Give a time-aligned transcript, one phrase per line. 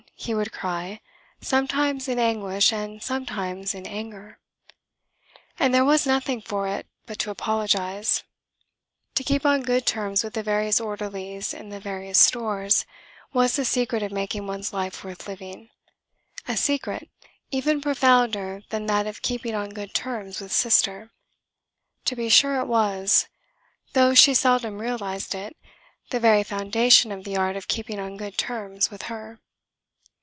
[0.15, 1.01] he would cry,
[1.41, 4.37] sometimes in anguish and sometimes in anger.
[5.57, 8.23] And there was nothing for it but to apologise.
[9.15, 12.85] To keep on good terms with the various orderlies in the various stores
[13.33, 15.69] was the secret of making one's life worth living
[16.47, 17.09] a secret
[17.49, 21.09] even profounder than that of keeping on good terms with Sister:
[22.05, 23.27] to be sure it was
[23.93, 25.57] (though she seldom realised it)
[26.11, 29.39] the very foundation of the art of keeping on good terms with her.